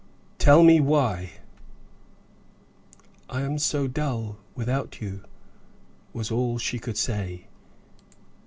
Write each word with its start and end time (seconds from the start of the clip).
"Tell 0.39 0.63
me 0.63 0.79
why." 0.79 1.33
"I 3.29 3.41
am 3.41 3.59
so 3.59 3.85
dull 3.85 4.37
without 4.55 4.99
you," 4.99 5.23
was 6.11 6.31
all 6.31 6.57
she 6.57 6.79
could 6.79 6.97
say. 6.97 7.45